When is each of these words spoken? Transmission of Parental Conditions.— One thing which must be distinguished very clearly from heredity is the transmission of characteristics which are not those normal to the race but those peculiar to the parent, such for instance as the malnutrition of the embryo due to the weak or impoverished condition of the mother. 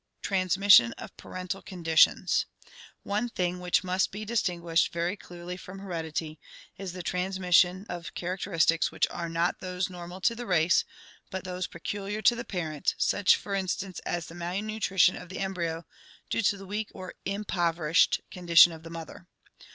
Transmission 0.23 0.93
of 0.93 1.15
Parental 1.15 1.61
Conditions.— 1.61 2.47
One 3.13 3.29
thing 3.29 3.59
which 3.59 3.83
must 3.83 4.09
be 4.09 4.25
distinguished 4.25 4.91
very 4.91 5.15
clearly 5.15 5.57
from 5.57 5.77
heredity 5.77 6.39
is 6.75 6.93
the 6.93 7.03
transmission 7.03 7.85
of 7.87 8.15
characteristics 8.15 8.91
which 8.91 9.05
are 9.11 9.29
not 9.29 9.59
those 9.59 9.91
normal 9.91 10.19
to 10.21 10.33
the 10.33 10.47
race 10.47 10.85
but 11.29 11.43
those 11.43 11.67
peculiar 11.67 12.23
to 12.23 12.35
the 12.35 12.43
parent, 12.43 12.95
such 12.97 13.35
for 13.35 13.53
instance 13.53 13.99
as 13.99 14.25
the 14.25 14.33
malnutrition 14.33 15.15
of 15.15 15.29
the 15.29 15.37
embryo 15.37 15.85
due 16.31 16.41
to 16.41 16.57
the 16.57 16.65
weak 16.65 16.89
or 16.95 17.13
impoverished 17.25 18.21
condition 18.31 18.71
of 18.71 18.81
the 18.81 18.89
mother. 18.89 19.27